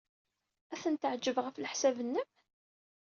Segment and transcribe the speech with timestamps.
[0.73, 2.29] Ad ten-teɛjeb, ɣef leḥsab-nnem?